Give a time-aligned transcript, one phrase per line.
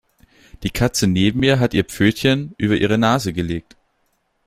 [0.63, 3.77] Die Katze neben mir hat ihr Pfötchen über ihre Nase gelegt.